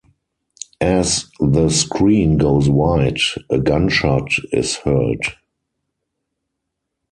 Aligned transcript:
As 0.81 1.29
the 1.39 1.69
screen 1.69 2.39
goes 2.39 2.67
white, 2.67 3.21
a 3.51 3.59
gunshot 3.59 4.31
is 4.51 4.77
heard. 4.77 5.19